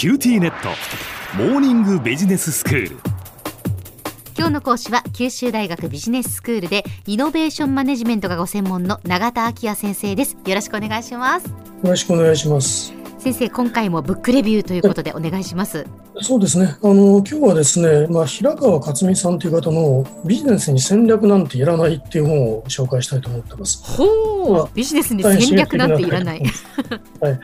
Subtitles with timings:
[0.00, 0.70] QTnet。
[1.36, 2.96] モーニングビジネススクール。
[4.34, 10.38] 今日の講師は九州大学ビジネススクールでイノベーションマネジメントがご専門の永田晃也先生です。
[10.46, 11.48] よろしくお願いします。
[11.48, 12.94] よろしくお願いします。
[13.18, 15.84] 先生今回もブックレビューということでお願いします。
[16.22, 16.78] そうですね。
[16.82, 23.84] あの今日はですね、まあ、平川克美さんという方のビジネスに戦略なんていらないっていう本を紹介したいと思ってます。
[23.84, 26.42] ほう、まあ、ビジネスに戦略なんていらない。
[27.20, 27.40] はい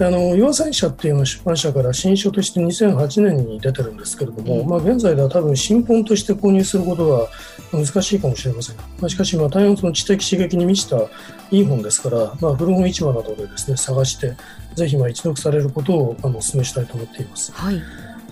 [0.00, 7.28] あの洋裁社っていうの出版社から新書として2008年に出てるんですけれども、うん、まあ、現在では多分新本として購入することは
[7.72, 10.96] 難しいかもしれません、まあ、しかしまあ大変その知的刺激に満ちた
[11.52, 14.36] いい本ですから、まあ、古本市場などでですね探して
[14.74, 17.52] ぜひまあ一読されることをあのお勧めしたいと思っています。
[17.52, 17.80] はい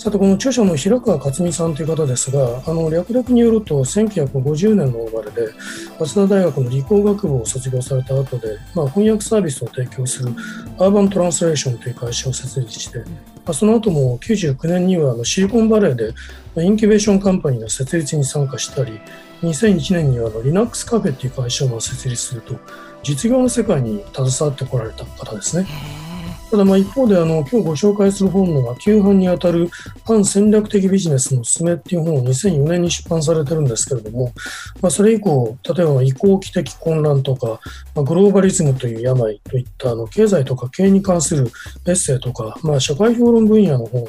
[0.03, 5.53] さてこの著者の平川克美さんという方ですがあの略略によると1950年の生まれで
[5.97, 10.35] 早稲田大学の理工学部を卒業された後で、まあ、翻訳サービスを提供する
[10.81, 13.05] アーバントランスレーションという会社を設立して、ま
[13.47, 16.13] あ、その後も99年にはあのシリコンバレーで
[16.57, 18.99] インキュベーションカンパニーの設立に参加したり
[19.43, 22.57] 2001年にはあの Linux カフェという会社を設立すると
[23.05, 26.12] 実業の世界に携わってこられた方ですね。
[26.53, 29.71] ただまあ一方であの今日ご紹介する本のは旧版にあたる
[30.05, 34.35] 反戦略的ビジネスのすすめっていう本を2004年に出版されてるんですけれども、
[34.83, 37.59] まあ、それ以降例えば移行期的混乱とか、
[37.95, 41.51] まあ、グローバリズムという病といったあの経済とか経営に関する
[41.87, 44.09] エッセイとか、まあ、社会評論分野の本を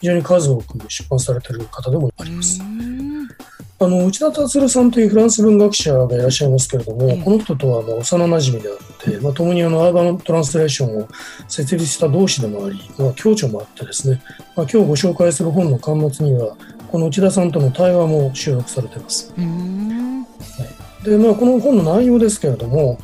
[0.00, 2.60] 非常に数多く出版されている方でもあります。
[3.78, 11.08] あの内田達さんというフランス文学者がいらっしゃいますけれども、この人とはまあ幼なじみであって、まあ、共にあのアーバントランスレーションを
[11.48, 14.20] 設立した同士でもあり、まあ、共著もあってですね、
[14.56, 16.56] まあ、今日ご紹介する本の巻末には
[16.90, 19.32] この内田さんとの対話も収録されています。
[21.04, 22.98] でまあ、この本の内容ですけれども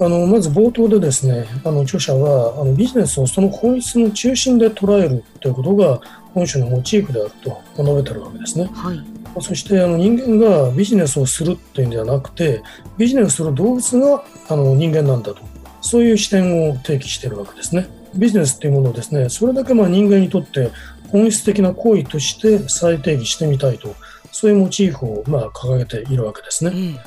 [0.00, 6.00] あのまず冒頭でですねあの著者はあのビジネスをその本質の中心で捉えるということが
[6.32, 8.70] 本書のモチーフであると述べているわけですね。
[8.72, 12.62] はいそしてあの人間がビジネスをするというんではなくて
[12.98, 15.40] ビジネスする動物があの人間なんだと
[15.80, 17.88] そういう視点を提起しているわけですね。
[18.14, 20.70] ビジネスというものをですねそれだけまあ人間にとって
[21.10, 23.94] 本質的な行為として再定義してみたいと
[24.30, 26.70] そういうモチーフをまあ掲げているわけですね。
[26.70, 26.98] うん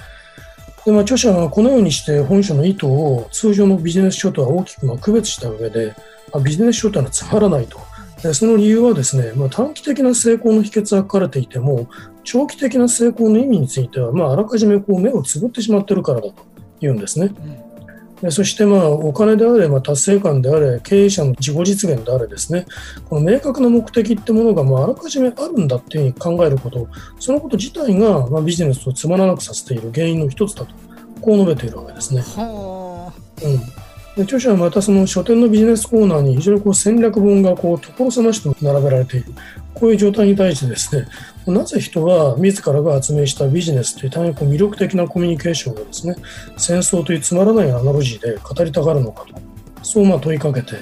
[0.86, 5.96] でまあ、著者はこのようにして本書の意図を通常のビジネス書とは大きくまあ区別した上で
[6.44, 7.80] ビジネス書というのはつまらないと
[8.34, 11.88] その理由はですね、まあ、短期的な成功の秘訣は書かれていても、
[12.24, 16.34] 長期的な成功の意味については、まあ、あらかじめこう目をつぶってしまっているからだと
[16.82, 17.32] いうんですね。
[18.22, 22.66] でそして、まあ、お金であれ、まあ、達成感であれ、経営者の自己実現であれですね、
[23.10, 26.88] この明確な目的ってものが、まあ、あらかじめあるんだっていうふうに考えること、
[27.20, 30.74] そのこと自体が、まあ、ビジネスをつまらなくさせている原因の一つだと、
[31.22, 32.24] こう述べているわけですね。
[33.44, 33.50] う
[33.82, 33.85] ん
[34.16, 39.34] で著者はまたその書店のビジネスコーナーに非常にこう戦略本がこう所狭しと並べられている。
[39.74, 41.06] こういう状態に対してですね
[41.46, 46.16] なぜ人は自らが発明したビジネスという大変こう魅力的なコミュニケーションをですね
[46.58, 49.36] 戦争というつまらないアナロジーで語りたがるのかと。
[49.84, 50.74] そうまあ問いかけて、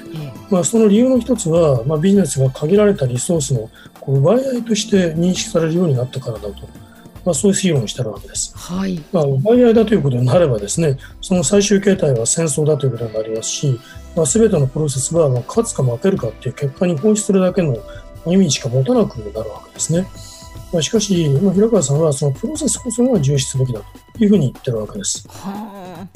[0.48, 3.68] まあ、その理由の一つは、まあ、ビジネスが限られたリソースの
[4.00, 6.83] こう奪い合いとして認識されるようになったからだと。
[7.24, 8.52] まあ、そういう議論をしているわけです。
[8.56, 9.02] はい。
[9.12, 13.80] まあ、奪い合いだということになればですね、その最終形態は戦争だということになりますし、
[14.14, 17.76] まあ、全てのプロセスは、まあ、勝つか負けるかっていう結果に放出するだけの
[18.26, 20.06] 意味しか持たなくなるわけですね。
[20.72, 23.80] まあ、しかし、まあ、平川さんはそのプロセスこそが重視すべきだ
[24.16, 25.26] というふうに言ってるわけです。
[25.28, 26.06] は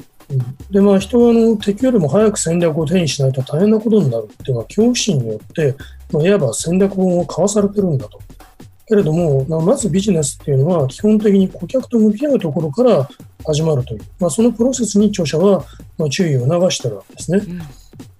[0.69, 5.75] でまあ、人はあの敵よりも早く戦略を手にしないと大変なことになるっていうのは恐怖心によって、
[6.11, 8.19] まあ、いわば戦略本を交わされてるんだと
[8.89, 13.07] けれども、まずビジネスっていうのは基本的に顧客と向き合うところから
[13.45, 15.63] 始まるという、まあ、そのプロセスに著者は
[15.99, 17.61] ま注意を促しているわけですね。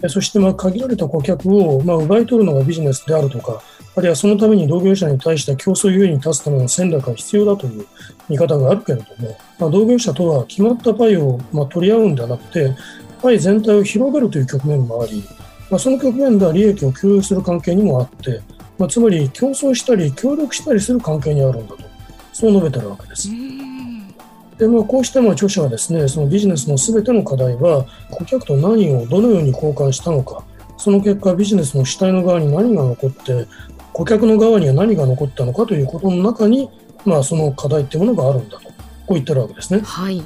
[0.02, 3.64] うん、そしてま限られた顧客をま奪い取るのがビジネスであるとか、
[3.96, 7.88] あるいはそのために同業者に対して競争優位に立つための戦略が必要だという
[8.30, 12.76] 見方があるけれども、まあ、同業者とは決まったパイをま取り合うんではなくて、
[13.24, 15.24] パイ全体を広げるという局面もあり、
[15.72, 18.42] まあ、その局面では利益を共有する関係にもあって、
[18.80, 21.84] まあ、つまり競争したり協力したりする関係にあるんだと
[22.34, 23.30] そう述べてるわけです。
[24.58, 30.44] でまあ、こうしてまあ著者はですねそのビジネスのすべての課題は顧客と何をどのように交換したのか
[30.78, 33.48] その結果ビジネスの主体の側に何が残って
[33.94, 36.70] 顧客の側には何が残ったのかということの中に、
[37.06, 38.72] まあ、その課題っていうものがあるんだとこ
[39.12, 39.80] う言ってるわけですね。
[39.80, 40.22] はい、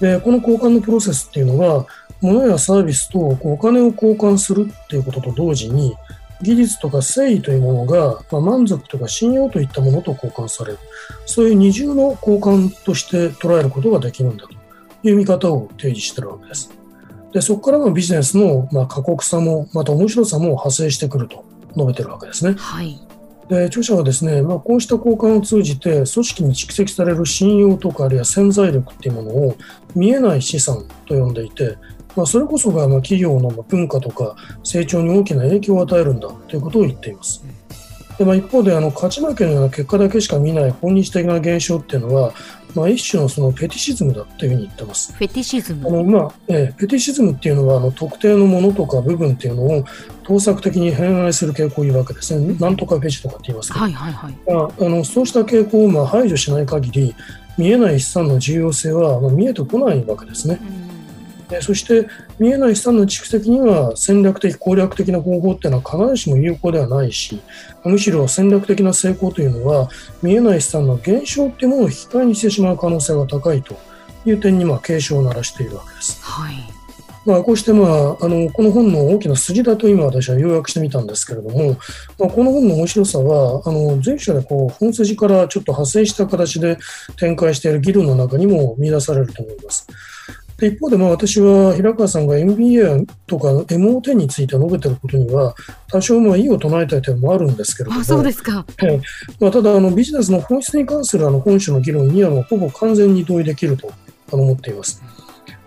[0.00, 1.86] でこの交換のプロセスっていうのは
[2.20, 5.94] 物やサービスとお金を交換するっていうことと同時に
[6.42, 10.78] 技術とか誠意というものが、まあ、満足とか信用といったものと交換される。
[11.26, 14.54] そういう二重の交換として捉えることができるんだと
[15.02, 16.70] いう見方を提示しているわけです。
[17.32, 21.44] で、そこからのビジネスの、まあ、過酷さも、また面白さも派生してくると
[21.76, 22.54] 述べてるわけですね。
[22.56, 23.00] はい。
[23.48, 29.56] で著者はですね、まあ、こうした交換を通じて組織に蓄積される信用とかあるいは潜在力っていうものを
[29.96, 31.76] 見えない資産と呼んでいて、
[32.16, 37.44] まあ、それこそがまあ企業の文化とか成長に大きな影響を与えるんだということを言っています。
[38.20, 42.34] でまあ、一方であの勝ち負けのような結果だけしか見ない本日的な現象っていうのは、
[42.74, 45.14] まあ、一種のそのフェティシズムだというふうに言ってます。
[45.14, 45.90] フェティシズあム。
[45.90, 49.84] のまあええフェティシズムっていうのはあの特定のものとか部分っていうのを
[50.22, 52.54] 盗作的に偏愛する傾向を言うわけですね。
[52.60, 54.34] なんとかフェチとかって言いますけど、はいはいはい。
[54.46, 57.14] まあ、あのそうした傾向をまあ排除しない限り
[57.56, 60.60] 見えない資産の重要性はまあ見えてこないわけですね。
[60.60, 60.79] うん
[61.50, 62.06] でそして
[62.38, 67.40] 見えない資産の蓄積には戦略的攻略的な方法っていうのは必ずしも有効ではないし
[67.84, 69.88] むしろ戦略的な成功というのは
[70.22, 73.76] 見えない資産の減少っていうものを引き換えにしてしまう可能性が高いと
[74.24, 76.22] いう点にまあ警鐘を鳴らしているわけです。
[76.22, 76.80] はい。
[77.26, 81.76] まあ、こうして、まあ、あのこの本の大きな筋だと今私は要約してみたんですけれども、
[82.18, 86.78] まあ、この本の面白さはあの随所でこう本筋からちょっと派生した形で
[87.16, 89.86] 展開している議論の中にも見出されると思います。
[90.60, 95.54] で一方で、まあ、私は平川さんが MBA とか MO10 について述べていることには
[95.88, 98.66] 多少まあ異を唱えたい点もあるんですけれどもあ、そうですか。
[99.40, 103.90] まあ、ただあのビジネスの本質に関するあの本書の議論にはもうほぼ完全に同意できると
[104.32, 105.02] あの思っています。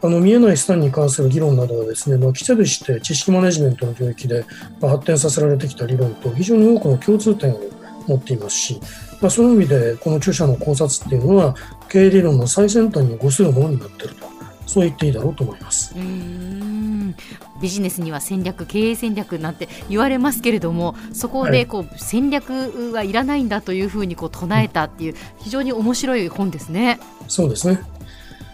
[0.04, 4.46] あの見えない資産に関する議論などはですね、まあ、記者として知識マネジメントの領域で、
[4.82, 7.60] まあ、発展させられてきた理論と非常に多くの共通点を
[8.08, 8.82] 持っていますし、
[9.22, 11.56] まあ、その意味でこの著者の考察っていうのは
[11.88, 14.33] 経営理論の最先端に誤するものになっていると
[14.66, 15.94] そう言っていいだろうと思います。
[15.96, 17.16] うーん。
[17.62, 21.52] ビジネスには戦略経営戦略なんて言われますけれどもそこはい。
[21.52, 27.00] でこう戦略はいらないんだというふうにこう唱えたっていう非常に面白い本ですね。
[27.28, 27.82] そうですね。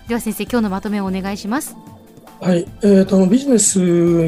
[0.07, 1.75] では先生今日のまとめをお願いします。
[2.41, 3.79] はい、えーと、ビジネス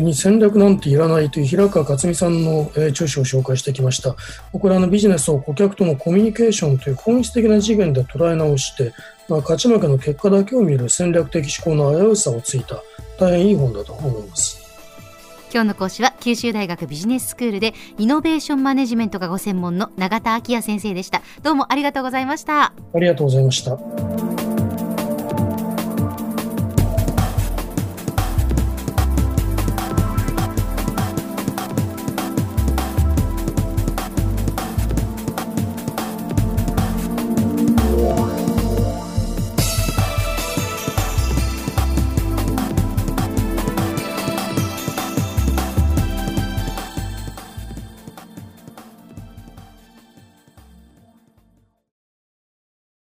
[0.02, 4.18] に戦略なんていらないという平川克美さんの、えー著書を紹介してきました。
[4.52, 8.94] これはあのビジネスを顧客とのコミュニケーションという本質的な次元で捉え直して、
[9.32, 12.84] まあ、勝ち負けの結果だけを見る戦略的思考の危うさをついた
[13.18, 14.60] 大変いい本だと思います。
[15.54, 24.31] 今日の講師は九州大学ビジネススクールでイノベーションマネジメントがご専門の永田昭也先生でしたどうもありがとうございましたありがとうございました。